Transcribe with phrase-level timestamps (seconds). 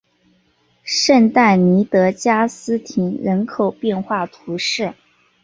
[0.83, 4.95] 圣但尼德加斯廷人口变化图示